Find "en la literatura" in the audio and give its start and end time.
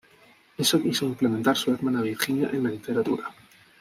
2.51-3.25